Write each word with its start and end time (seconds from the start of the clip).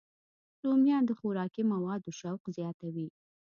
رومیان 0.65 1.03
د 1.05 1.11
خوراکي 1.19 1.63
موادو 1.73 2.09
شوق 2.19 2.41
زیاتوي 2.57 3.07